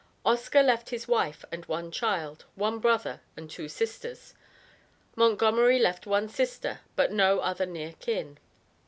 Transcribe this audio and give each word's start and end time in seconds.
Oscar 0.25 0.63
left 0.63 0.89
his 0.89 1.07
wife 1.07 1.45
and 1.51 1.63
one 1.67 1.91
child, 1.91 2.45
one 2.55 2.79
brother 2.79 3.21
and 3.37 3.47
two 3.51 3.69
sisters. 3.69 4.33
Montgomery 5.15 5.77
left 5.77 6.07
one 6.07 6.27
sister, 6.27 6.79
but 6.95 7.11
no 7.11 7.37
other 7.39 7.67
near 7.67 7.93
kin. 7.99 8.39